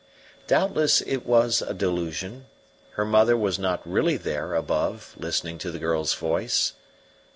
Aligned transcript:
Doubtless 0.47 1.01
it 1.01 1.27
was 1.27 1.61
a 1.61 1.75
delusion; 1.75 2.47
her 2.93 3.05
mother 3.05 3.37
was 3.37 3.59
not 3.59 3.87
really 3.87 4.17
there 4.17 4.55
above 4.55 5.13
listening 5.15 5.59
to 5.59 5.69
the 5.69 5.77
girl's 5.77 6.15
voice. 6.15 6.73